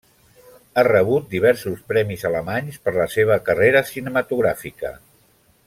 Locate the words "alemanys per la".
2.31-3.07